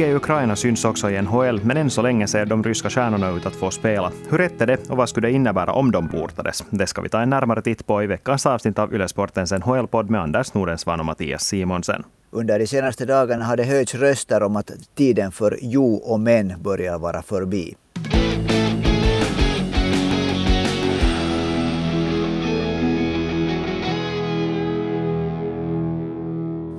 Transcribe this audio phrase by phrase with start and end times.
[0.00, 3.30] Kriget i Ukraina syns också i NHL, men än så länge ser de ryska stjärnorna
[3.30, 4.12] ut att få spela.
[4.30, 6.64] Hur rätt är det och vad skulle det innebära om de portades?
[6.70, 10.20] Det ska vi ta en närmare titt på i veckans avsnitt av Ylesportens NHL-podd med
[10.20, 12.04] Anders Nordensvan och Mattias Simonsen.
[12.30, 16.62] Under de senaste dagarna har det höjts röster om att tiden för jo och men
[16.62, 17.74] börjar vara förbi.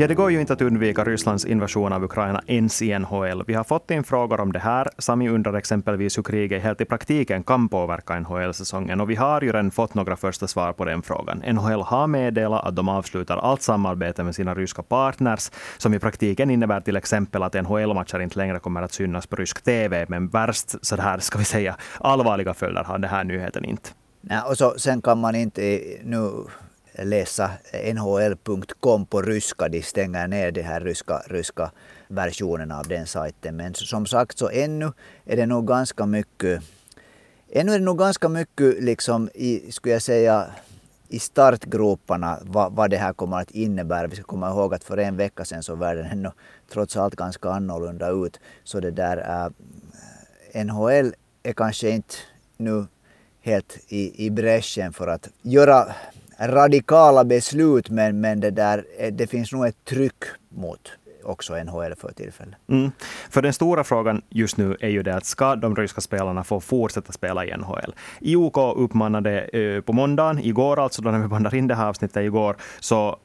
[0.01, 3.43] Ja, det går ju inte att undvika Rysslands invasion av Ukraina ens i NHL.
[3.47, 4.89] Vi har fått in frågor om det här.
[4.97, 9.01] Sami undrar exempelvis hur kriget helt i praktiken kan påverka NHL-säsongen.
[9.01, 11.37] Och vi har ju redan fått några första svar på den frågan.
[11.37, 16.51] NHL har meddelat att de avslutar allt samarbete med sina ryska partners, som i praktiken
[16.51, 20.05] innebär till exempel att NHL-matcher inte längre kommer att synas på rysk TV.
[20.09, 23.89] Men värst, så här ska vi säga, allvarliga följder har den här nyheten inte.
[24.21, 26.31] Nej, och så, sen kan man inte nu
[26.93, 27.51] läsa
[27.93, 29.69] nhl.com på ryska.
[29.69, 31.71] De stänger ner de här ryska, ryska
[32.07, 33.55] versionerna av den sajten.
[33.55, 34.91] Men som sagt så ännu
[35.25, 36.63] är det nog ganska mycket
[37.53, 40.47] Ännu är det nog ganska mycket liksom i, skulle jag säga,
[41.07, 44.07] i startgroparna vad, vad det här kommer att innebära.
[44.07, 46.31] Vi ska komma ihåg att för en vecka sedan så världen ännu
[46.69, 48.39] trots allt ganska annorlunda ut.
[48.63, 49.45] Så det där
[50.53, 52.15] äh, NHL är kanske inte
[52.57, 52.85] nu
[53.41, 55.95] helt i, i bräschen för att göra
[56.41, 60.91] radikala beslut men, men det, där, eh, det finns nog ett tryck mot
[61.23, 62.55] också NHL för tillfället.
[62.69, 62.91] Mm.
[63.29, 66.59] För den stora frågan just nu är ju det att ska de ryska spelarna få
[66.59, 67.93] fortsätta spela i NHL?
[68.19, 72.23] IOK uppmanade eh, på måndagen, igår alltså, då när vi bandar in det här avsnittet
[72.23, 73.17] igår, så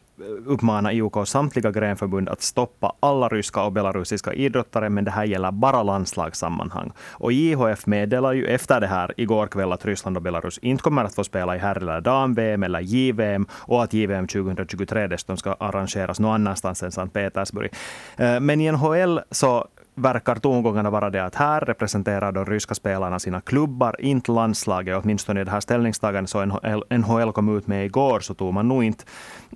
[0.47, 5.53] uppmana IOK samtliga grenförbund att stoppa alla ryska och belarusiska idrottare, men det här gäller
[5.53, 6.92] bara landslagssammanhang.
[7.12, 11.05] Och IHF meddelar ju efter det här igår kväll att Ryssland och Belarus inte kommer
[11.05, 15.53] att få spela i herr eller dam-VM eller JVM och att JVM 2023 dessutom ska
[15.53, 17.72] arrangeras någon annanstans än Sankt Petersburg.
[18.16, 19.66] Eh, men i NHL så
[19.97, 25.01] verkar tongångarna vara det att här representerar de ryska spelarna sina klubbar, inte landslaget.
[25.05, 26.59] Åtminstone i det här ställningstagandet som
[26.91, 29.05] NHL, kom ut med igår, så tog man nog inte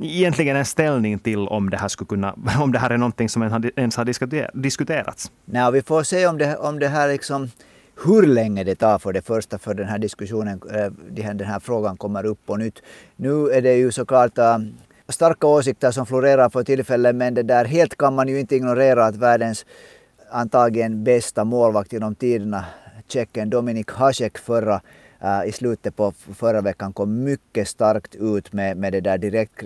[0.00, 3.42] egentligen en ställning till om det här, skulle kunna, om det här är någonting som
[3.76, 4.04] ens har
[4.62, 5.30] diskuterats.
[5.44, 7.50] Nej, vi får se om det, om det här liksom
[8.04, 10.92] hur länge det tar för det första för den här diskussionen, eh,
[11.34, 12.82] den här frågan kommer upp på nytt.
[13.16, 14.58] Nu är det ju såklart eh,
[15.08, 19.04] starka åsikter som florerar för tillfället men det där helt kan man ju inte ignorera
[19.04, 19.66] att världens
[20.30, 22.64] antagligen bästa målvakt genom tiderna,
[23.08, 24.80] tjecken Dominik Hasek förra
[25.20, 29.64] äh, i slutet på förra veckan kom mycket starkt ut med, med det där direkt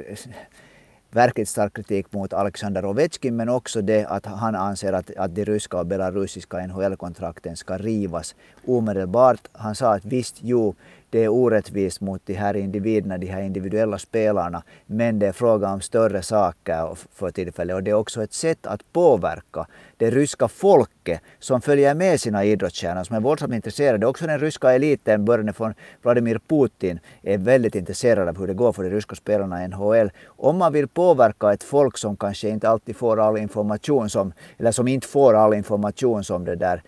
[1.11, 5.45] verkligt stark kritik mot Alexander Ovechkin men också det att han anser att, att de
[5.45, 8.35] ryska och belarusiska NHL-kontrakten ska rivas
[8.67, 9.49] omedelbart.
[9.53, 10.75] Han sa att visst, jo,
[11.15, 14.63] det är orättvist mot de här individerna, de här individuella spelarna.
[14.87, 18.67] Men det är fråga om större saker för tillfället och det är också ett sätt
[18.67, 19.67] att påverka
[19.97, 24.07] det ryska folket som följer med sina idrottsstjärnor, som är våldsamt intresserade.
[24.07, 28.73] Också den ryska eliten, början från Vladimir Putin, är väldigt intresserad av hur det går
[28.73, 30.11] för de ryska spelarna i NHL.
[30.27, 34.73] Om man vill påverka ett folk som kanske inte alltid får all information som, eller
[34.73, 36.83] som inte får all information som det där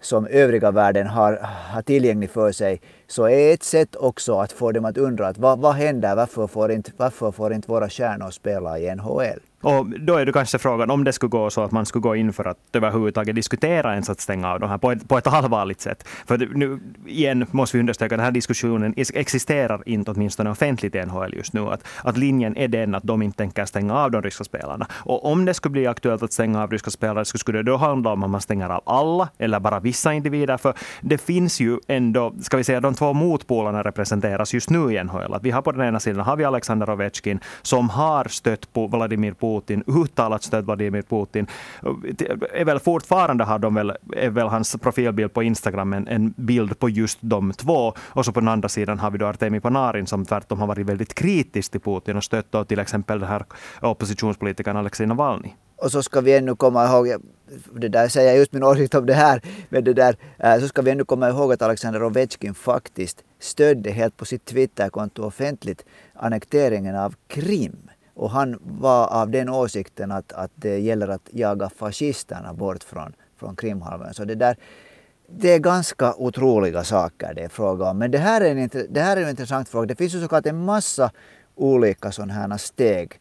[0.00, 4.72] som övriga världen har, har tillgänglig för sig så är ett sätt också att få
[4.72, 8.30] dem att undra att vad, vad händer, varför får, inte, varför får inte våra stjärnor
[8.30, 9.40] spela i NHL?
[9.66, 12.16] Och då är det kanske frågan om det skulle gå så att man skulle gå
[12.16, 15.26] in för att överhuvudtaget diskutera ens att stänga av de här på ett, på ett
[15.26, 16.08] allvarligt sätt.
[16.26, 21.04] För nu igen måste vi understryka att den här diskussionen existerar inte åtminstone offentligt i
[21.04, 21.60] NHL just nu.
[21.60, 24.86] Att, att linjen är den att de inte tänker stänga av de ryska spelarna.
[24.92, 27.76] Och om det skulle bli aktuellt att stänga av ryska spelare så skulle det då
[27.76, 30.56] handla om att man stänger av alla eller bara vissa individer.
[30.56, 35.04] För det finns ju ändå, ska vi säga, de två motpolarna representeras just nu i
[35.04, 35.34] NHL.
[35.34, 38.86] Att vi har på den ena sidan har vi Alexander Ovechkin som har stött på
[38.86, 41.46] Vladimir Putin, uttalat stött Vladimir Putin.
[42.52, 46.78] Är väl fortfarande har de väl, är väl hans profilbild på Instagram en, en bild
[46.78, 47.92] på just de två.
[47.98, 50.86] Och så på den andra sidan har vi då Artemi Panarin som tvärtom har varit
[50.86, 53.44] väldigt kritisk till Putin och stött då till exempel den här
[53.80, 55.54] oppositionspolitikern Alexej Navalny.
[55.76, 57.22] Och så ska vi ännu komma ihåg,
[57.72, 60.68] det där säger jag just min åsikt om det här, men det där, eh, så
[60.68, 65.84] ska vi ännu komma ihåg att Alexander Ovechkin faktiskt stödde helt på sitt Twitterkonto offentligt
[66.14, 67.90] annekteringen av Krim.
[68.14, 73.12] Och han var av den åsikten att, att det gäller att jaga fascisterna bort från,
[73.36, 74.14] från Krimhalvön.
[74.14, 74.56] Så det där,
[75.28, 77.98] det är ganska otroliga saker det är fråga om.
[77.98, 79.86] Men det här är en, det här är en intressant fråga.
[79.86, 81.10] Det finns ju såklart en massa
[81.54, 83.20] olika sådana här steg.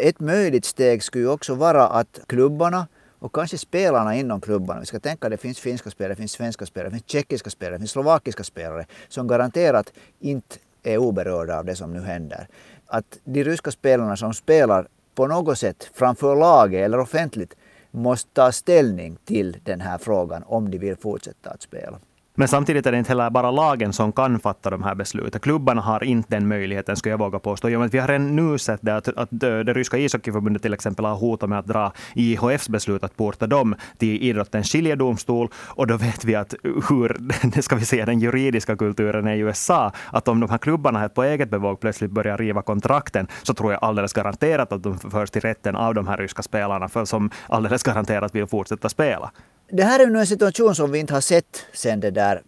[0.00, 2.86] Ett möjligt steg skulle ju också vara att klubbarna
[3.18, 4.80] och kanske spelarna inom klubbarna.
[4.80, 7.50] Vi ska tänka att det finns finska spelare, det finns svenska spelare, det finns tjeckiska
[7.50, 12.48] spelare, det finns slovakiska spelare som garanterat inte är oberörda av det som nu händer.
[12.86, 17.54] Att de ryska spelarna som spelar på något sätt framför laget eller offentligt
[17.90, 21.98] måste ta ställning till den här frågan om de vill fortsätta att spela.
[22.40, 25.40] Men samtidigt är det inte heller bara lagen som kan fatta de här besluten.
[25.40, 27.70] Klubbarna har inte den möjligheten, skulle jag våga påstå.
[27.70, 31.04] Ja, men vi har redan nu sett det att, att det ryska ishockeyförbundet till exempel
[31.04, 35.48] har hotat med att dra IHFs beslut att porta dem till idrottens skiljedomstol.
[35.54, 39.92] Och då vet vi att hur ska vi säga, den juridiska kulturen är i USA,
[40.12, 43.84] att om de här klubbarna på eget bevåg plötsligt börjar riva kontrakten, så tror jag
[43.84, 47.82] alldeles garanterat att de förs till rätten av de här ryska spelarna, för som alldeles
[47.82, 49.30] garanterat vill fortsätta spela
[49.72, 52.42] det här är nu en situation som vi inte har sett sedan det där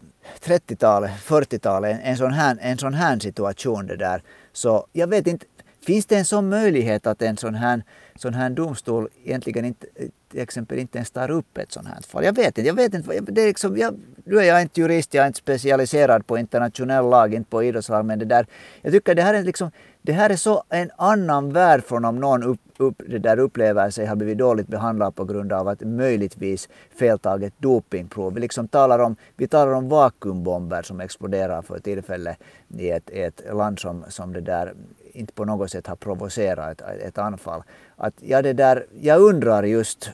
[0.44, 4.22] 30-talet, 40-talet, en sån, här, en sån här situation det där.
[4.52, 5.46] Så jag vet inte,
[5.86, 7.82] finns det en sån möjlighet att en sån här,
[8.16, 9.86] sån här domstol egentligen inte,
[10.30, 12.24] till exempel inte ens tar upp ett sånt här fall?
[12.24, 13.20] Jag vet inte, jag vet inte.
[13.20, 13.94] Det är liksom, jag,
[14.24, 18.04] nu är jag inte jurist, jag är inte specialiserad på internationell lag, inte på idrottslag,
[18.04, 18.46] men det där,
[18.82, 19.70] jag tycker det här är liksom,
[20.02, 23.90] det här är så en annan värld från om någon upp, upp, det där upplever
[23.90, 26.68] sig ha blivit dåligt behandlad på grund av att möjligtvis
[26.98, 28.34] feltaget dopingprov.
[28.34, 32.38] Vi, liksom talar om, vi talar om vakuumbomber som exploderar för tillfället
[32.78, 34.74] i ett, ett land som, som det där
[35.12, 37.62] inte på något sätt har provocerat ett, ett anfall.
[37.96, 40.10] Att, ja, det där, jag undrar just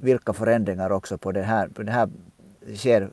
[0.00, 2.08] vilka förändringar också på det här, på det här
[2.74, 3.10] sker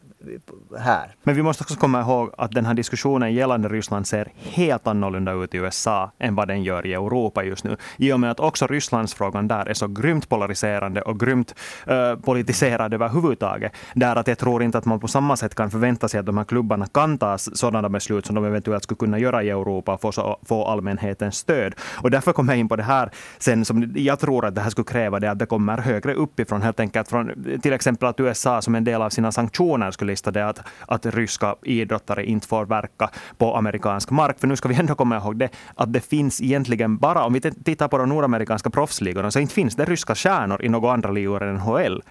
[0.80, 1.16] här.
[1.24, 5.32] Men vi måste också komma ihåg att den här diskussionen gällande Ryssland ser helt annorlunda
[5.32, 7.78] ut i USA än vad den gör i Europa just nu.
[7.98, 11.56] I och med att också Rysslandsfrågan där är så grymt polariserande och grymt
[11.90, 13.72] uh, politiserad överhuvudtaget.
[13.94, 16.38] Där att jag tror inte att man på samma sätt kan förvänta sig att de
[16.38, 20.02] här klubbarna kan ta sådana beslut som de eventuellt skulle kunna göra i Europa och
[20.02, 21.74] få, så, få allmänhetens stöd.
[22.04, 24.70] Och därför kommer jag in på det här sen som jag tror att det här
[24.70, 28.62] skulle kräva det att det kommer högre uppifrån helt enkelt från till exempel att USA
[28.62, 33.10] som en del av sina sanktioner skulle listade att, att ryska idrottare inte får verka
[33.38, 34.40] på amerikansk mark.
[34.40, 37.42] För nu ska vi ändå komma ihåg det, att det finns egentligen bara, om vi
[37.42, 41.44] tittar på de nordamerikanska proffsligorna, så inte finns det ryska stjärnor i några andra ligor
[41.44, 42.04] än NHL.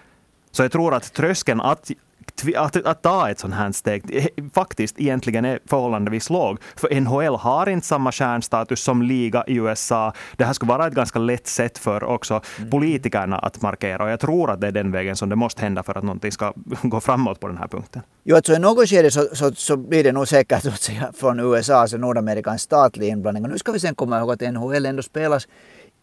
[0.51, 1.91] Så jag tror att tröskeln att
[2.55, 6.57] att, att ta ett sånt här steg faktiskt egentligen är förhållandevis låg.
[6.75, 10.13] För NHL har inte samma stjärnstatus som liga i USA.
[10.37, 12.69] Det här skulle vara ett ganska lätt sätt för också mm.
[12.69, 14.03] politikerna att markera.
[14.03, 16.31] Och jag tror att det är den vägen som det måste hända för att någonting
[16.31, 18.01] ska gå framåt på den här punkten.
[18.23, 21.39] Jo, alltså i något skede så, så, så blir det nog säkert att säga, från
[21.39, 23.43] USA, alltså Nordamerika, statlig inblandning.
[23.43, 25.47] Och nu ska vi sen komma ihåg att NHL ändå spelas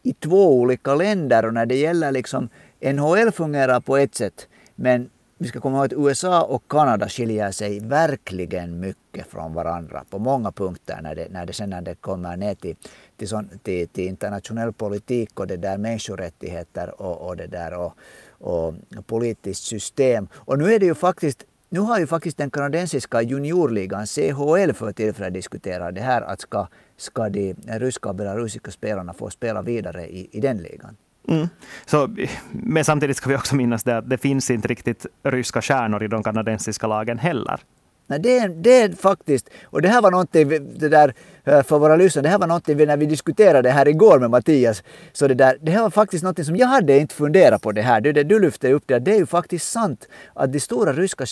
[0.03, 2.49] i två olika länder och när det gäller liksom
[2.83, 5.11] NHL fungerar på ett sätt men
[5.43, 10.19] vi ska komma ihåg att USA och Kanada skiljer sig verkligen mycket från varandra på
[10.19, 12.77] många punkter när det, när det sen när det kommer ner till,
[13.17, 17.95] till, sån, till, till internationell politik och det där människorättigheter och, och det där och,
[18.31, 18.75] och
[19.07, 20.29] politiskt system.
[20.35, 24.93] Och nu är det ju faktiskt nu har ju faktiskt den kanadensiska juniorligan CHL för
[24.93, 26.67] tillfället diskuterat det här att ska,
[26.97, 30.97] ska de ryska och belarusiska spelarna få spela vidare i, i den ligan.
[31.29, 31.49] Mm.
[31.87, 32.17] Så,
[32.53, 36.09] men samtidigt ska vi också minnas det att det finns inte riktigt ryska stjärnor i
[36.09, 37.61] de kanadensiska lagen heller.
[38.11, 40.49] Nej, det, är, det är faktiskt, och det här var någonting,
[40.79, 41.15] det där,
[41.45, 44.31] eh, för våra lyssnare, det här var någonting när vi diskuterade det här igår med
[44.31, 44.83] Mattias.
[45.13, 47.83] Så det, där, det här var faktiskt någonting som jag hade inte funderat på det
[47.83, 48.01] här.
[48.01, 51.27] Det, det du lyfte upp det, det är ju faktiskt sant att de stora ryska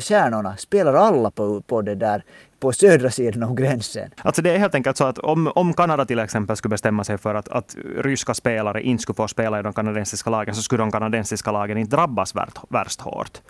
[0.00, 2.24] stjärnorna spelar alla på, på det där
[2.60, 4.10] på södra sidan om gränsen.
[4.16, 7.18] Alltså det är helt enkelt så att om, om Kanada till exempel skulle bestämma sig
[7.18, 10.82] för att, att ryska spelare inte skulle få spela i de kanadensiska lagen så skulle
[10.82, 13.40] de kanadensiska lagen inte drabbas värst, värst hårt.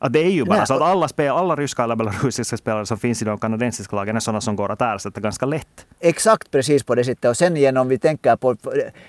[0.00, 0.66] Att det är ju bara Nej.
[0.66, 4.16] så att alla, spel, alla ryska eller belarusiska spelare som finns i de kanadensiska lagen
[4.16, 5.86] är sådana som går att ersätta ganska lätt.
[6.00, 7.30] Exakt precis på det sättet.
[7.30, 8.56] Och sen igen om vi tänker på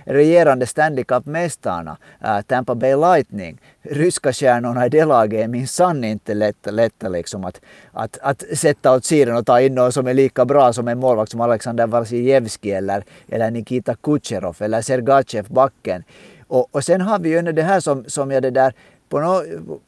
[0.05, 6.33] regerande Stanley Cup-mästarna, äh, Tampa Bay Lightning, ryska stjärnorna i det laget är minsann inte
[6.33, 10.13] lätta, lätta liksom att, att, att sätta åt sidan och ta in någon som är
[10.13, 16.03] lika bra som en målvakt som Alexander Vasilevski eller, eller Nikita Kucherov eller Sergachev, backen.
[16.47, 18.73] Och, och sen har vi ju det här som, som jag det där
[19.17, 19.79] no,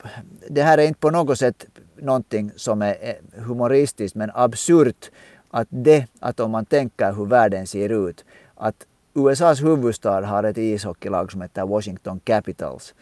[0.50, 2.96] det här är inte på något sätt någonting som är
[3.38, 5.12] humoristiskt men absurt
[5.50, 8.26] att det, att om man tänker hur världen ser ut,
[8.56, 12.94] att USAs huvudstad har ett ishockeylag som heter Washington Capitals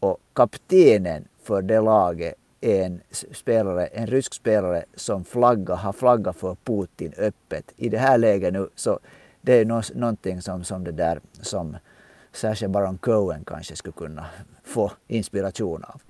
[0.00, 3.00] och kaptenen för det laget är en,
[3.32, 7.72] spelare, en rysk spelare som flagga, har flaggat för Putin öppet.
[7.76, 8.98] I det här läget nu så
[9.42, 11.76] det är någonting som, som det där som
[12.32, 14.26] särskilt Baron Cohen kanske skulle kunna
[14.64, 16.00] få inspiration av.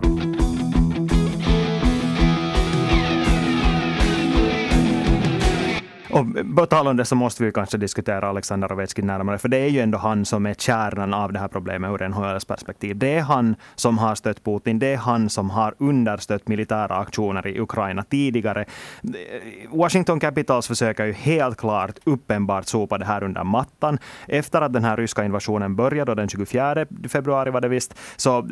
[6.13, 9.57] Och på tal om det så måste vi kanske diskutera Alexander Ovechkin närmare, för det
[9.57, 12.97] är ju ändå han som är kärnan av det här problemet ur NHLs perspektiv.
[12.97, 17.47] Det är han som har stött Putin, det är han som har understött militära aktioner
[17.47, 18.65] i Ukraina tidigare.
[19.69, 23.99] Washington Capitals försöker ju helt klart uppenbart sopa det här under mattan.
[24.27, 28.49] Efter att den här ryska invasionen började, den 24 februari var det visst, så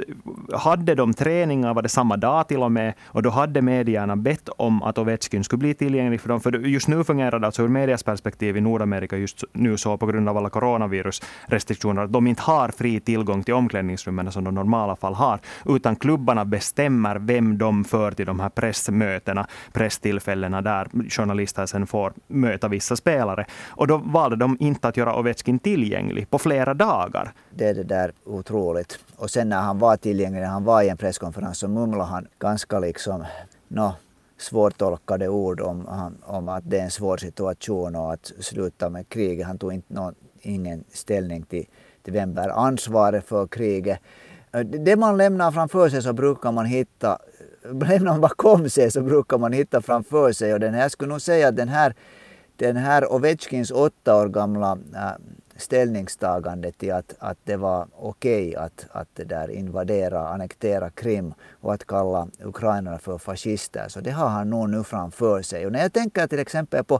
[0.54, 4.50] hade de träningar, var det samma dag till och med, och då hade medierna bett
[4.50, 6.42] om att Ovechkin skulle bli tillgänglig för dem.
[6.42, 10.06] För just nu fungerar det alltså ur medias perspektiv i Nordamerika just nu så på
[10.06, 14.96] grund av alla coronavirusrestriktioner att de inte har fri tillgång till omklädningsrummen som de normala
[14.96, 21.66] fall har, utan klubbarna bestämmer vem de för till de här pressmötena, presstillfällena där journalister
[21.66, 23.46] sen får möta vissa spelare.
[23.68, 27.34] Och då valde de inte att göra Ovechkin tillgänglig på flera dagar.
[27.52, 29.00] Det är det där otroligt.
[29.16, 32.28] Och sen när han var tillgänglig, när han var i en presskonferens så mumlade han
[32.40, 33.26] ganska liksom,
[33.68, 33.94] no,
[34.42, 35.88] svårtolkade ord om,
[36.24, 39.48] om att det är en svår situation och att sluta med kriget.
[39.48, 41.66] Han tog inte någon, ingen ställning till,
[42.04, 44.00] till vem bär ansvaret för kriget.
[44.64, 47.18] Det man lämnar framför sig så brukar man hitta,
[47.64, 50.54] lämnar man bakom sig så brukar man hitta framför sig.
[50.54, 51.96] Och den här, jag skulle nog säga att den här,
[52.56, 55.12] den här Ovechkins åtta år gamla äh,
[55.60, 61.34] ställningstagande till att, att det var okej okay att, att det där invadera, annektera Krim
[61.62, 63.86] och att kalla ukrainarna för fascister.
[63.88, 65.66] Så det har han nog nu framför sig.
[65.66, 67.00] Och när jag tänker till exempel på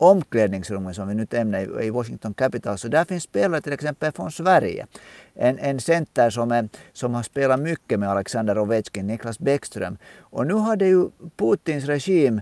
[0.00, 4.30] omklädningsrummet som vi nu ämnar i Washington Capital, så där finns spelare till exempel från
[4.30, 4.86] Sverige.
[5.34, 9.98] En, en center som, är, som har spelat mycket med Alexander Ovechkin, Niklas Bäckström.
[10.18, 12.40] Och nu hade ju Putins regim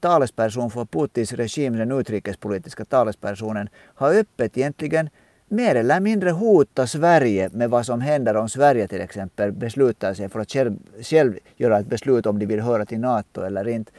[0.00, 5.10] talesperson för Putins regim, den utrikespolitiska talespersonen, har öppet egentligen
[5.48, 10.28] mer eller mindre hotat Sverige med vad som händer om Sverige till exempel beslutar sig
[10.28, 13.92] för att själv, själv göra ett beslut om de vill höra till NATO eller inte.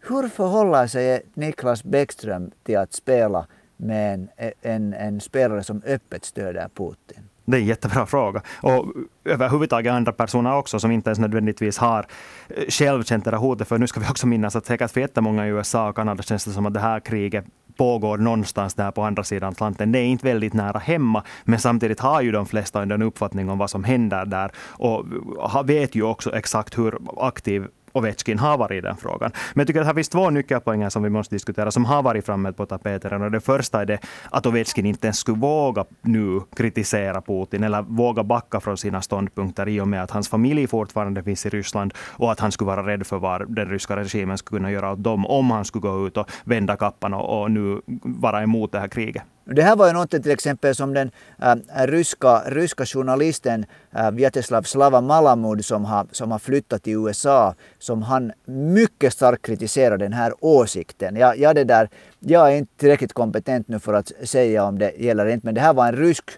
[0.00, 3.46] Hur förhåller sig Niklas Bäckström till att spela
[3.76, 4.28] med en,
[4.62, 7.28] en, en spelare som öppet stöder Putin?
[7.44, 8.42] Det är en jättebra fråga.
[8.60, 8.86] Och
[9.24, 12.06] överhuvudtaget andra personer också som inte ens nödvändigtvis har
[12.48, 13.68] eh, själv känt det där hotet.
[13.68, 16.44] För nu ska vi också minnas att säkert för jättemånga i USA och Kanada känns
[16.44, 17.44] det som att det här kriget
[17.76, 19.92] pågår någonstans där på andra sidan Atlanten.
[19.92, 23.58] Det är inte väldigt nära hemma, men samtidigt har ju de flesta en uppfattning om
[23.58, 25.04] vad som händer där och
[25.42, 29.30] eh, vet ju också exakt hur aktiv Ovechkin har varit i den frågan.
[29.54, 32.26] Men jag tycker att det finns två nyckelpoänger som vi måste diskutera, som har varit
[32.26, 33.22] framme på tapeten.
[33.22, 33.98] Och det första är det
[34.30, 39.68] att Ovechkin inte ens skulle våga nu kritisera Putin, eller våga backa från sina ståndpunkter
[39.68, 42.86] i och med att hans familj fortfarande finns i Ryssland och att han skulle vara
[42.86, 46.06] rädd för vad den ryska regimen skulle kunna göra åt dem om han skulle gå
[46.06, 49.22] ut och vända kappan och, och nu vara emot det här kriget.
[49.46, 51.10] Det här var ju något till exempel som den
[51.42, 57.54] äh, ryska, ryska journalisten äh, Vyacheslav Slava Malamud som har, som har flyttat till USA,
[57.78, 61.16] som han mycket starkt kritiserar den här åsikten.
[61.16, 64.92] Jag, jag, det där, jag är inte tillräckligt kompetent nu för att säga om det
[64.98, 66.30] gäller inte, men det här var en rysk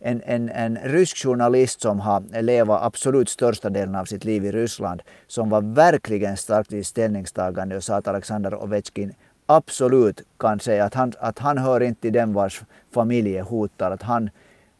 [0.00, 4.52] en, en, en rysk journalist som har levat absolut största delen av sitt liv i
[4.52, 9.14] Ryssland, som var verkligen starkt i ställningstagande och sa att Alexander Ovechkin
[9.46, 12.62] absolut kan säga att han, att han hör inte till dem vars
[12.94, 14.30] familj är hotad, att han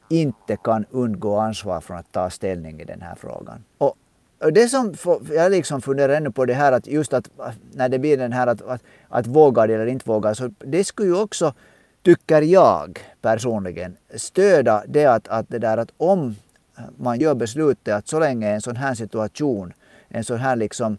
[0.09, 3.65] inte kan undgå ansvar från att ta ställning i den här frågan.
[3.79, 3.97] Och
[4.53, 4.95] det som
[5.31, 7.31] jag liksom funderar ännu på det här att just att
[7.73, 11.09] när det blir den här att, att, att våga eller inte våga, så det skulle
[11.09, 11.55] ju också,
[12.03, 16.37] tycker jag personligen, stöda det att, att det där att om
[16.97, 19.73] man gör beslutet att så länge en sån här situation,
[20.09, 20.99] en sån här liksom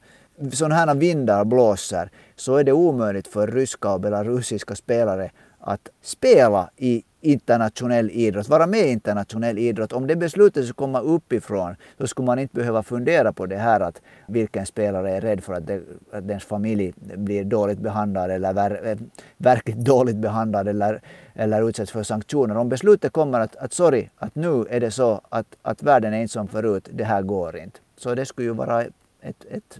[0.51, 6.69] sådana här vindar blåser så är det omöjligt för ryska och belarusiska spelare att spela
[6.77, 9.93] i internationell idrott, vara med i internationell idrott.
[9.93, 13.79] Om det beslutet skulle komma uppifrån så skulle man inte behöva fundera på det här
[13.79, 18.53] att vilken spelare är rädd för att, det, att dens familj blir dåligt behandlad eller
[18.53, 18.97] ver, eh,
[19.37, 21.01] verkligt dåligt behandlad eller,
[21.33, 22.57] eller utsätts för sanktioner.
[22.57, 26.21] Om beslutet kommer att, att sorry, att nu är det så att, att världen är
[26.21, 27.79] inte som förut, det här går inte.
[27.97, 29.79] Så det skulle ju vara ett, ett, ett,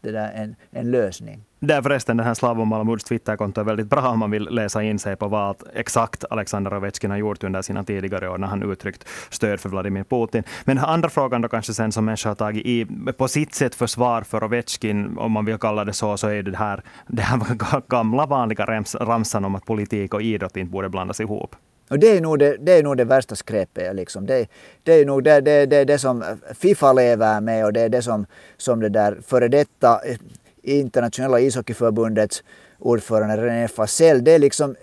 [0.00, 1.44] det där, en, en lösning.
[1.60, 4.98] Där förresten, den här Slavo Malamuds Twitterkonto är väldigt bra om man vill läsa in
[4.98, 9.08] sig på vad exakt Alexander Ovechkin har gjort under sina tidigare år när han uttryckt
[9.30, 10.42] stöd för Vladimir Putin.
[10.64, 13.74] Men den andra frågan då kanske sen som människor har tagit i, på sitt sätt
[13.74, 17.40] försvar för Ovechkin, om man vill kalla det så, så är det här, det här
[17.88, 18.64] gamla vanliga
[19.00, 21.56] ramsan om att politik och idrott inte borde blandas ihop.
[21.90, 23.94] Och det är nog det, det, är nog det värsta skräpet.
[23.94, 24.26] Liksom.
[24.26, 24.46] Det,
[24.82, 28.02] det är nog det, det, det, det som Fifa lever med och det är det
[28.02, 28.26] som,
[28.56, 30.16] som det där före detta eh,
[30.62, 32.42] internationella ishockeyförbundets
[32.78, 34.24] ordförande René Fasell.
[34.24, 34.76] Det är liksom,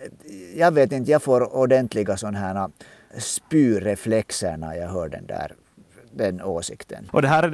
[0.55, 2.69] jag vet inte, jag får ordentliga sådana här eh,
[3.19, 5.51] spyreflexer när jag hör den där
[6.15, 7.09] den åsikten.
[7.11, 7.47] Och det, här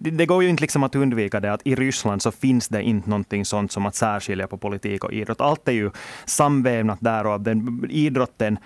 [0.00, 2.82] det, det går ju inte liksom att undvika det att i Ryssland så finns det
[2.82, 5.40] inte någonting sånt som att särskilja på politik och idrott.
[5.40, 5.90] Allt är ju
[6.24, 8.58] samvävnat där och den idrotten,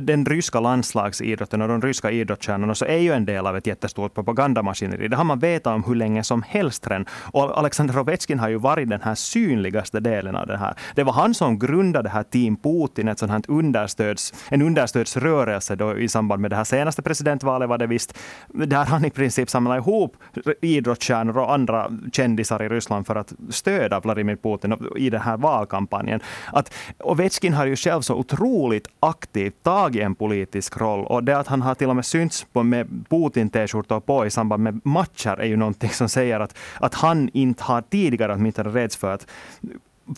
[0.00, 4.14] den ryska landslagsidrotten och de ryska idrottsstjärnorna så är ju en del av ett jättestort
[4.14, 5.08] propagandamaskineri.
[5.08, 7.06] Det har man vetat om hur länge som helst redan.
[7.32, 10.74] Och Alexander Ovechkin har ju varit den här synligaste delen av det här.
[10.94, 15.76] Det var han som grundade det här Team Putin, ett sånt här understöds, en understödsrörelse
[15.76, 19.50] då i samband med det här senaste presidentvalet var det visst, där han i princip
[19.50, 20.16] samla ihop
[20.60, 26.20] idrottsstjärnor och andra kändisar i Ryssland för att stödja Vladimir Putin i den här valkampanjen.
[26.52, 31.46] Att Ovechkin har ju själv så otroligt aktivt tagit en politisk roll och det att
[31.46, 35.46] han har till och med synts på med Putin-t-skjortor på i samband med matcher är
[35.46, 39.26] ju någonting som säger att, att han inte har tidigare åtminstone rädds för att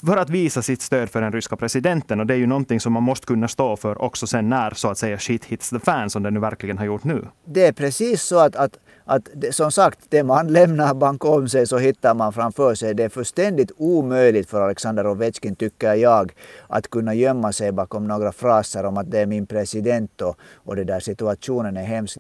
[0.07, 2.21] för att visa sitt stöd för den ryska presidenten.
[2.21, 4.89] Och det är ju någonting som man måste kunna stå för också sen när så
[4.89, 7.25] att säga shit hits the fan som det nu verkligen har gjort nu.
[7.45, 11.79] Det är precis så att, att, att som sagt, det man lämnar bakom sig så
[11.79, 12.95] hittar man framför sig.
[12.95, 16.33] Det är fullständigt omöjligt för Alexander Ovechkin, tycker jag,
[16.69, 20.77] att kunna gömma sig bakom några fraser om att det är min president och, och
[20.77, 22.19] det där situationen är hemsk.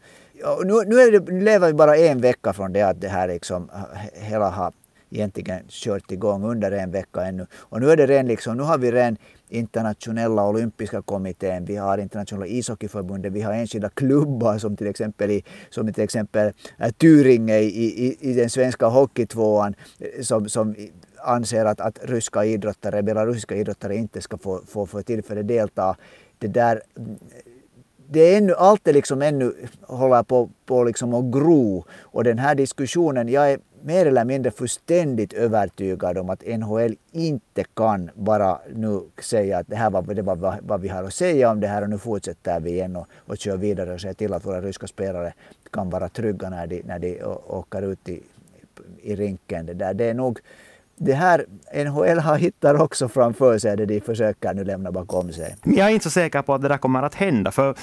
[0.64, 3.28] Nu, nu, är det, nu lever vi bara en vecka från det att det här
[3.28, 3.70] liksom
[4.14, 4.72] hela har
[5.10, 7.46] egentligen kört igång under en vecka ännu.
[7.54, 9.16] Och nu är det redan liksom, nu har vi redan
[9.48, 15.44] internationella olympiska kommittén, vi har internationella ishockeyförbundet, vi har enskilda klubbar som till exempel i,
[15.70, 20.74] som till exempel äh, i, i, i den svenska hockeytvåan eh, som, som
[21.24, 25.96] anser att, att ryska idrottare, belarusiska idrottare inte ska få, få för tillfälle delta.
[26.38, 26.82] Det där
[28.12, 31.84] det är ännu, allt är liksom ännu håller på, på liksom att gro.
[32.00, 37.64] Och den här diskussionen, jag är mer eller mindre fullständigt övertygad om att NHL inte
[37.74, 41.50] kan bara nu säga att det här var, det var vad vi har att säga
[41.50, 44.32] om det här och nu fortsätter vi igen och, och kör vidare och ser till
[44.32, 45.32] att våra ryska spelare
[45.70, 48.22] kan vara trygga när de, när de åker ut i,
[49.02, 49.66] i rinken.
[49.66, 49.94] Det, där.
[49.94, 50.40] det är nog
[51.02, 51.46] det här
[51.84, 55.56] NHL har hittat också framför sig det de försöker nu lämna bakom sig.
[55.64, 57.50] Jag är inte så säker på att det där kommer att hända.
[57.50, 57.74] För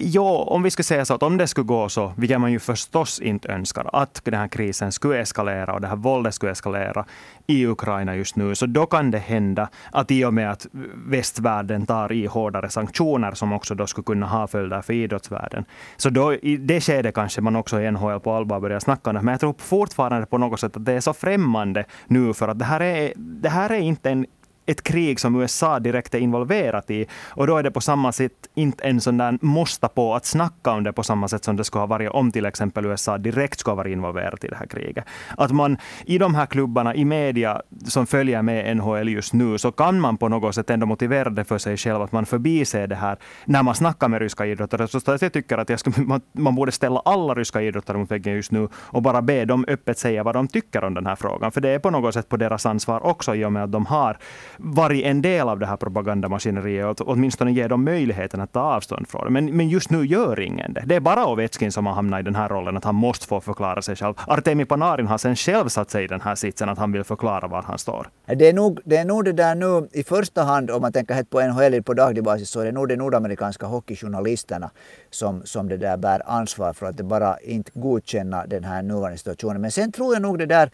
[0.00, 2.58] ja, om vi skulle säga så att om det skulle gå så, vilket man ju
[2.58, 7.04] förstås inte önskar, att den här krisen skulle eskalera och det här våldet skulle eskalera
[7.46, 10.66] i Ukraina just nu, så då kan det hända att i och med att
[11.06, 15.64] västvärlden tar i hårdare sanktioner som också då skulle kunna ha följder för idrottsvärlden,
[15.96, 19.16] så då i det skedet kanske man också i NHL på allvar börjar snacka om
[19.16, 19.22] det.
[19.22, 22.58] Men jag tror fortfarande på något sätt att det är så främmande nu för att
[22.58, 24.26] det här är, det här är inte en
[24.66, 27.06] ett krig som USA direkt är involverat i.
[27.28, 30.70] Och då är det på samma sätt inte en sån där måste på att snacka
[30.70, 33.60] om det på samma sätt som det skulle ha varit om till exempel USA direkt
[33.60, 35.04] skulle ha varit involverat i det här kriget.
[35.36, 39.72] Att man i de här klubbarna, i media som följer med NHL just nu, så
[39.72, 42.96] kan man på något sätt ändå motivera det för sig själv att man förbiser det
[42.96, 44.88] här när man snackar med ryska idrottare.
[44.88, 48.34] Så jag tycker att jag ska, man, man borde ställa alla ryska idrottare mot väggen
[48.34, 51.52] just nu och bara be dem öppet säga vad de tycker om den här frågan.
[51.52, 53.86] För det är på något sätt på deras ansvar också i och med att de
[53.86, 54.18] har
[54.62, 59.08] varit en del av det här propagandamaskineriet och åtminstone ge dem möjligheten att ta avstånd
[59.08, 59.30] från det.
[59.30, 60.82] Men, men just nu gör ingen det.
[60.86, 63.40] Det är bara Ovechkin som har hamnat i den här rollen, att han måste få
[63.40, 64.14] förklara sig själv.
[64.26, 67.48] Artemi Panarin har sen själv satt sig i den här sitsen, att han vill förklara
[67.48, 68.08] var han står.
[68.26, 71.14] Det är nog det, är nog det där nu, i första hand om man tänker
[71.14, 74.70] helt på NHL på daglig basis, så är det nog de nordamerikanska hockeyjournalisterna
[75.10, 79.18] som, som det där bär ansvar för att det bara inte godkänna den här nuvarande
[79.18, 79.60] situationen.
[79.60, 80.70] Men sen tror jag nog det där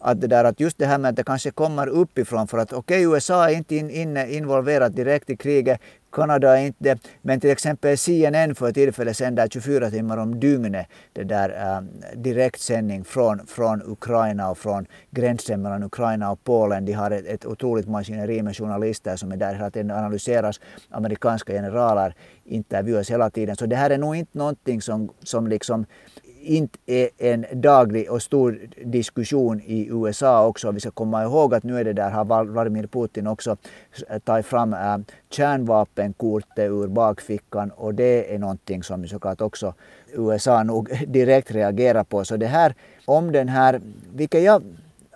[0.00, 2.72] att, det där, att just det här med att det kanske kommer uppifrån för att
[2.72, 5.80] okej okay, USA är inte in, in, involverat direkt i kriget,
[6.12, 11.24] Kanada är inte men till exempel CNN för tillfället sänder 24 timmar om dygnet det
[11.24, 11.80] där äh,
[12.16, 16.84] direktsändning från, från Ukraina och från gränsen mellan Ukraina och Polen.
[16.84, 20.60] De har ett, ett otroligt maskineri med journalister som är där hela tiden analyseras.
[20.90, 23.56] Amerikanska generaler intervjuas hela tiden.
[23.56, 25.86] Så det här är nog inte någonting som, som liksom
[26.42, 30.70] inte är en daglig och stor diskussion i USA också.
[30.70, 33.56] Vi ska komma ihåg att nu är det där har Vladimir Putin också
[34.24, 34.96] tagit fram äh,
[35.30, 39.74] kärnvapenkortet ur bakfickan och det är någonting som såklart också
[40.12, 42.24] USA nog direkt reagerar på.
[42.24, 42.74] Så det här,
[43.04, 43.80] om den här,
[44.14, 44.62] vilket jag,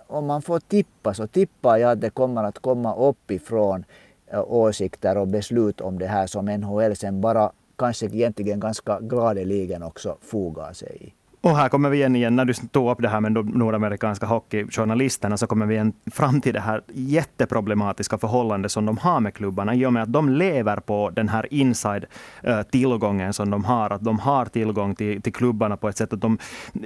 [0.07, 3.85] om man får tippa så tippar jag att det kommer att komma uppifrån
[4.27, 9.83] äh, åsikter och beslut om det här som NHL sen bara kanske egentligen ganska gladeligen
[9.83, 11.13] också fogar sig i.
[11.45, 14.25] Och här kommer vi igen, igen när du tog upp det här med de nordamerikanska
[14.25, 19.33] hockeyjournalisterna, så kommer vi igen fram till det här jätteproblematiska förhållandet som de har med
[19.33, 23.89] klubbarna, i och med att de lever på den här inside-tillgången eh, som de har.
[23.89, 26.37] Att de har tillgång till, till klubbarna på ett sätt att de,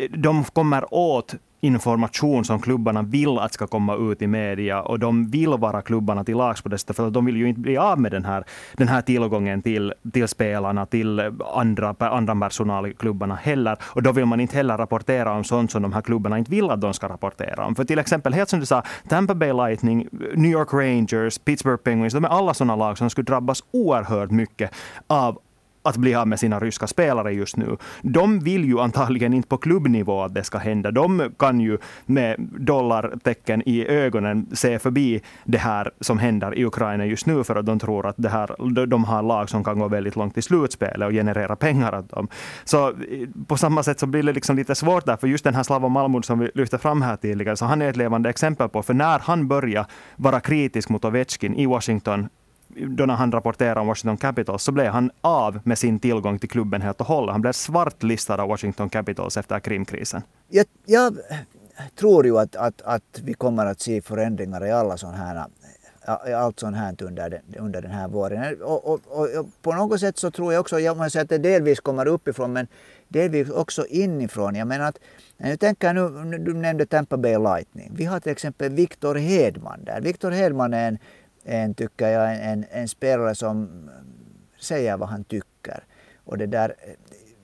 [0.10, 5.30] de kommer åt information som klubbarna vill att ska komma ut i media och de
[5.30, 8.00] vill vara klubbarna till lags på det sättet, för de vill ju inte bli av
[8.00, 8.44] med den här,
[8.74, 11.22] den här tillgången till, till spelarna, till
[11.54, 13.78] andra, andra personal i klubbarna heller.
[13.82, 16.70] Och då vill man inte heller rapportera om sånt som de här klubbarna inte vill
[16.70, 17.76] att de ska rapportera om.
[17.76, 22.14] För till exempel, helt som du sa, Tampa Bay Lightning, New York Rangers, Pittsburgh Penguins,
[22.14, 24.72] de är alla sådana lag som skulle drabbas oerhört mycket
[25.08, 25.40] av
[25.84, 27.78] att bli av med sina ryska spelare just nu.
[28.02, 30.92] De vill ju antagligen inte på klubbnivå att det ska hända.
[30.92, 37.06] De kan ju med dollartecken i ögonen se förbi det här som händer i Ukraina
[37.06, 39.88] just nu för att de tror att det här, de har lag som kan gå
[39.88, 42.28] väldigt långt i slutspelet och generera pengar åt dem.
[42.64, 42.96] Så eh,
[43.48, 45.90] på samma sätt så blir det liksom lite svårt där, för just den här Slava
[45.90, 48.94] Malmud som vi lyfte fram här tidigare, så han är ett levande exempel på, för
[48.94, 52.30] när han började vara kritisk mot Ovechkin i Washington
[52.88, 56.50] då när han rapporterade om Washington Capitals så blev han av med sin tillgång till
[56.50, 57.32] klubben helt och hållet.
[57.32, 60.22] Han blev svartlistad av Washington Capitals efter Krimkrisen.
[60.50, 61.18] Jag, jag
[61.96, 65.46] tror ju att, att, att vi kommer att se förändringar i alla sådana här
[66.36, 68.62] allt sånt här under den, under den här våren.
[68.62, 71.38] Och, och, och, på något sätt så tror jag också, jag måste säga att det
[71.38, 72.68] delvis kommer uppifrån men
[73.08, 74.56] delvis också inifrån.
[74.56, 75.00] Jag menar att,
[75.38, 77.92] jag tänker nu, du nämnde Tampa Bay Lightning.
[77.96, 80.02] Vi har till exempel Victor Hedman där.
[80.02, 80.98] Victor Hedman är en
[81.50, 83.90] en, tycker jag, en, en spelare som mm,
[84.60, 85.84] säger vad han tycker.
[86.24, 86.76] Och det där,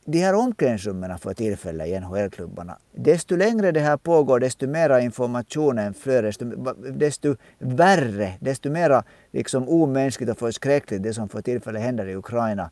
[0.05, 2.77] de här omklädningsrummen för tillfället i NHL-klubbarna.
[2.91, 6.45] Desto längre det här pågår, desto mera informationen flödar, desto,
[6.91, 12.71] desto värre, desto mera liksom omänskligt och förskräckligt det som för tillfället händer i Ukraina,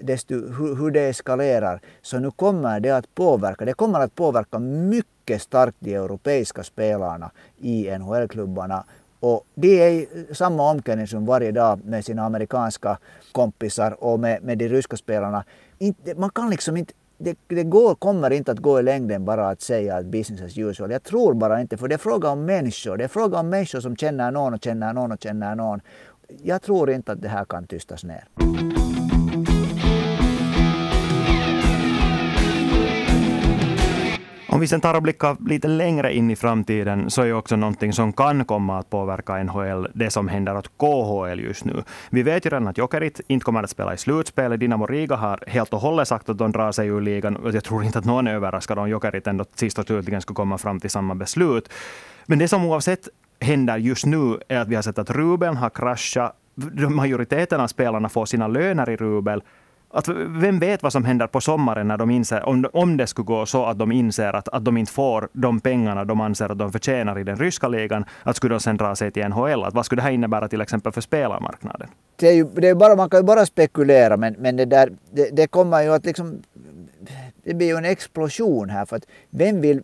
[0.00, 1.80] desto hur, hur det eskalerar.
[2.02, 7.30] Så nu kommer det att påverka, det kommer att påverka mycket starkt de europeiska spelarna
[7.58, 8.84] i NHL-klubbarna
[9.24, 12.98] och de är i samma omklädningsrum varje dag med sina amerikanska
[13.32, 15.44] kompisar och med, med de ryska spelarna.
[15.78, 19.48] Inte, man kan liksom inte det, det går, kommer inte att gå i längden bara
[19.48, 20.90] att säga att business as usual.
[20.90, 22.96] Jag tror bara inte, för det är fråga om människor.
[22.96, 25.80] Det är fråga om människor som känner någon och känner någon och känner någon.
[26.42, 28.24] Jag tror inte att det här kan tystas ner.
[34.54, 37.56] Om vi sen tar och blickar lite längre in i framtiden så är ju också
[37.56, 41.82] någonting som kan komma att påverka NHL det som händer åt KHL just nu.
[42.10, 44.60] Vi vet ju redan att Jokerit inte kommer att spela i slutspelet.
[44.60, 47.38] Dynamo Riga har helt och hållet sagt att de drar sig ur ligan.
[47.52, 50.58] Jag tror inte att någon är överraskad om Jokerit ändå sist och slutligen ska komma
[50.58, 51.72] fram till samma beslut.
[52.26, 53.08] Men det som oavsett
[53.40, 56.36] händer just nu är att vi har sett att rubeln har kraschat.
[56.90, 59.42] Majoriteten av spelarna får sina löner i rubel
[59.94, 63.26] att vem vet vad som händer på sommaren när de inser, om, om det skulle
[63.26, 66.58] gå så att de inser att, att de inte får de pengarna de anser att
[66.58, 69.64] de förtjänar i den ryska ligan, att skulle de sen dra sig till NHL?
[69.64, 71.88] Att vad skulle det här innebära till exempel för spelarmarknaden?
[72.16, 74.92] Det är ju, det är bara, man kan ju bara spekulera, men, men det, där,
[75.10, 76.42] det, det kommer ju att liksom...
[77.44, 79.82] Det blir ju en explosion här, för att vem vill,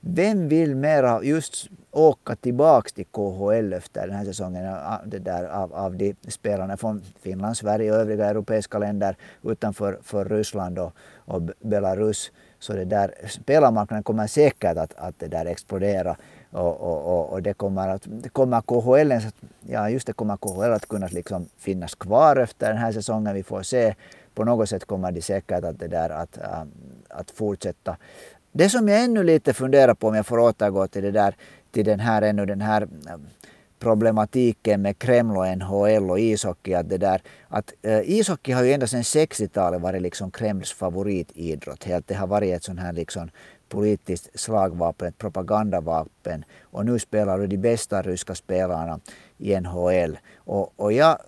[0.00, 5.44] vem vill mera just åka tillbaks till KHL efter den här säsongen eh, det där,
[5.44, 10.92] av, av de spelarna från Finland, Sverige och övriga europeiska länder utanför för Ryssland och,
[11.16, 12.32] och Belarus.
[12.58, 16.16] Så det där, spelarmarknaden kommer säkert att, att det där explodera.
[16.50, 19.12] Och, och, och, det kommer att, det kommer KHL,
[19.60, 23.34] ja just det kommer KHL att kunna liksom finnas kvar efter den här säsongen.
[23.34, 23.94] Vi får se.
[24.34, 26.62] På något sätt kommer de säkert att, det där, att, eh,
[27.08, 27.96] att fortsätta.
[28.52, 31.36] Det som jag ännu lite funderar på om jag får återgå till det där
[31.70, 33.26] till den här ännu den här mm,
[33.78, 36.74] problematiken med Kreml och NHL och ishockey.
[36.74, 41.84] Att det där, att, äh, ishockey har ju ända sedan 60-talet varit liksom Kremls favoritidrott.
[41.84, 43.30] Helt, det har varit ett sånt här liksom
[43.68, 46.44] politiskt slagvapen, ett propagandavapen.
[46.62, 49.00] Och nu spelar du de bästa ryska spelarna
[49.38, 50.18] i NHL.
[50.36, 51.18] Och, och jag,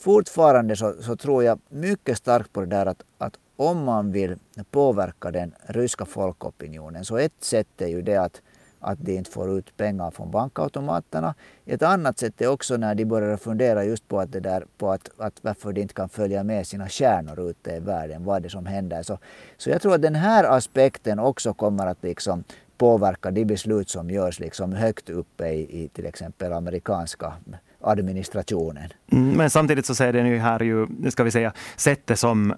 [0.00, 4.36] fortfarande så, så, tror jag mycket starkt på det där att, att om man vill
[4.70, 8.42] påverka den ryska folkopinionen så ett sätt är ju det att
[8.80, 11.34] att de inte får ut pengar från bankautomaterna.
[11.66, 14.90] Ett annat sätt är också när de börjar fundera just på, att det där, på
[14.90, 18.40] att, att varför de inte kan följa med sina stjärnor ute i världen, vad är
[18.40, 19.02] det som händer.
[19.02, 19.18] Så,
[19.56, 22.44] så jag tror att den här aspekten också kommer att liksom
[22.78, 27.32] påverka de beslut som görs liksom högt uppe i, i till exempel amerikanska
[27.80, 28.92] administrationen.
[29.12, 32.54] Mm, men samtidigt så säger den ju här ju, ska vi säga, sättet som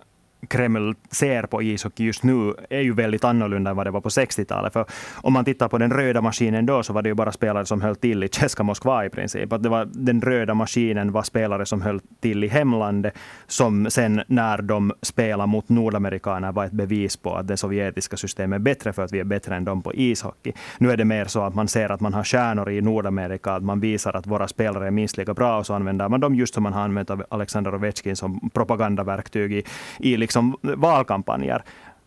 [0.48, 4.09] Kreml ser på ishockey just nu är ju väldigt annorlunda än vad det var på
[4.09, 4.72] 60-talet.
[4.72, 7.66] För om man tittar på den röda maskinen då så var det ju bara spelare
[7.66, 9.52] som höll till i Tjeska Moskva i princip.
[9.52, 13.14] Att det var, den röda maskinen var spelare som höll till i hemlandet
[13.46, 18.57] som sen när de spelade mot nordamerikaner var ett bevis på att det sovjetiska systemet
[18.57, 20.52] är bättre för att vi är bättre än dem på ishockey.
[20.78, 23.62] Nu är det mer så att man ser att man har stjärnor i Nordamerika, att
[23.62, 26.55] man visar att våra spelare är minst lika bra och så använder man dem just
[26.55, 29.64] som man har använt Alexander Ovechkin som propagandaverktyg i,
[29.98, 31.62] i liksom liksom valkampanjer.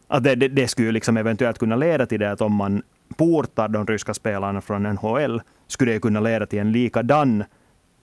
[0.07, 2.83] Att det, det, det skulle liksom eventuellt kunna leda till det att om man
[3.17, 7.43] portar de ryska spelarna från NHL skulle det kunna leda till en likadan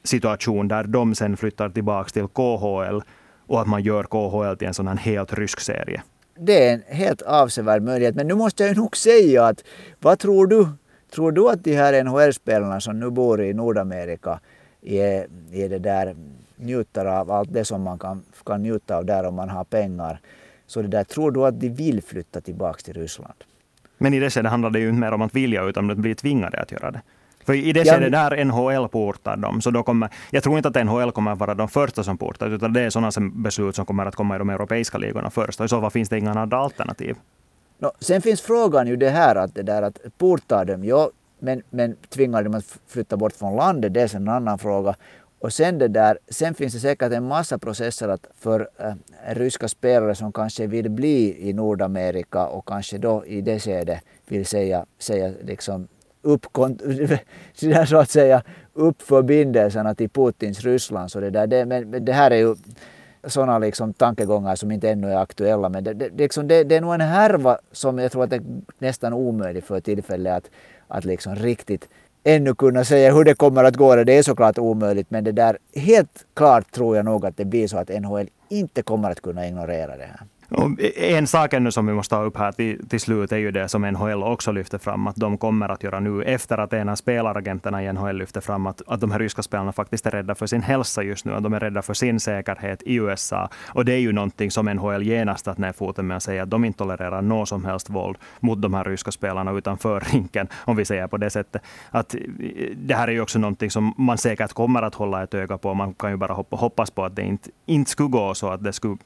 [0.04, 3.00] situation där de sen flyttar tillbaka till KHL
[3.46, 6.02] och att man gör KHL till en sån här helt rysk serie.
[6.38, 8.14] Det är en helt avsevärd möjlighet.
[8.14, 9.64] Men nu måste jag nog säga att
[10.00, 10.68] vad tror du?
[11.14, 14.40] Tror du att de här NHL-spelarna som nu bor i Nordamerika
[14.82, 16.14] är, är det där
[16.62, 20.20] njuter av allt det som man kan, kan njuta av där om man har pengar.
[20.66, 23.34] Så det där, tror du att de vill flytta tillbaka till Ryssland?
[23.98, 25.96] Men i det skedet handlar det ju inte mer om att vilja utan om att
[25.96, 27.02] bli tvingade att göra det.
[27.44, 30.86] För i det skedet där NHL portar dem, så då kommer, jag tror inte att
[30.86, 34.06] NHL kommer att vara de första som portar, utan det är sådana beslut som kommer
[34.06, 35.60] att komma i de europeiska ligorna först.
[35.60, 37.16] Och i så fall finns det inga andra alternativ.
[37.78, 41.62] No, sen finns frågan ju det här att det där att portar dem, ja, men,
[41.70, 44.94] men tvingar dem att flytta bort från landet, det är en annan fråga.
[45.42, 48.94] Och sen, det där, sen finns det säkert en massa processer att för äh,
[49.34, 54.46] ryska spelare som kanske vill bli i Nordamerika och kanske då i det skedet vill
[54.46, 55.88] säga, säga liksom
[56.22, 56.46] upp,
[57.88, 61.10] så att säga, upp förbindelserna till Putins Ryssland.
[61.10, 62.56] Så det, där, det, men det här är ju
[63.24, 65.68] sådana liksom tankegångar som inte ännu är aktuella.
[65.68, 68.36] Men det, det, liksom det, det är nog en härva som jag tror att det
[68.36, 68.44] är
[68.78, 70.50] nästan omöjligt för tillfället att,
[70.88, 71.88] att liksom riktigt
[72.24, 73.96] ännu kunna säga hur det kommer att gå.
[73.96, 77.68] Det är såklart omöjligt men det där helt klart tror jag nog att det blir
[77.68, 80.20] så att NHL inte kommer att kunna ignorera det här.
[80.96, 83.68] En sak ännu som vi måste ta upp här till, till slut är ju det
[83.68, 86.96] som NHL också lyfter fram, att de kommer att göra nu efter att en av
[86.96, 90.46] spelaragenterna i NHL lyfter fram att, att de här ryska spelarna faktiskt är rädda för
[90.46, 93.48] sin hälsa just nu, att de är rädda för sin säkerhet i USA.
[93.66, 96.50] Och det är ju någonting som NHL genast att ner foten med att säga att
[96.50, 100.76] de inte tolererar något som helst våld mot de här ryska spelarna utanför rinken, om
[100.76, 101.62] vi säger på det sättet.
[101.90, 102.14] Att
[102.76, 105.74] det här är ju också någonting som man säkert kommer att hålla ett öga på.
[105.74, 108.72] Man kan ju bara hoppas på att det inte, inte skulle gå så att det
[108.72, 108.96] skulle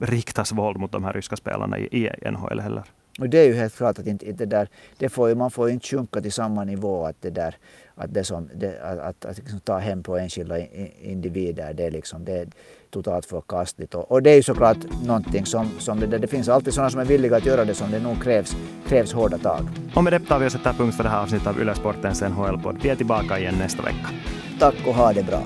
[0.00, 2.82] riktas våld mot de här ryska spelarna i, NHL heller.
[3.18, 4.68] Och det är ju helt klart att inte, inte där,
[4.98, 7.56] det får, man får inte sjunka till samma nivå att det där
[7.94, 10.58] att det som, det, att, att, att liksom ta hem på enskilda
[11.02, 12.48] individer det är liksom det är
[12.90, 13.94] totalt förkastligt.
[13.94, 17.00] Och, och det är ju såklart någonting som, som det, det finns alltid sådana som
[17.00, 18.56] är villiga att göra det som det nog krävs,
[18.88, 19.68] krävs hårda tag.
[19.94, 22.22] Och med det tar vi och sätter punkt för det här avsnittet av Yle Sportens
[22.22, 22.76] NHL-podd.
[22.82, 24.08] Vi är tillbaka igen nästa vecka.
[24.58, 25.42] Tack och ha det bra.